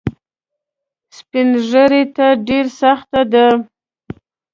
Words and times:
سپین 1.17 1.47
ږیرو 1.69 2.01
ته 2.15 2.25
ډېره 2.47 2.71
سخته 2.81 3.21
ده. 3.31 3.45